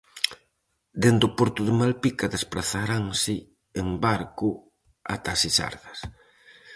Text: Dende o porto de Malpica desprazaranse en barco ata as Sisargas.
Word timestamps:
Dende 1.01 1.23
o 1.29 1.33
porto 1.37 1.61
de 1.67 1.73
Malpica 1.81 2.31
desprazaranse 2.35 3.35
en 3.79 3.87
barco 4.05 4.49
ata 5.13 5.29
as 5.35 5.39
Sisargas. 5.43 5.99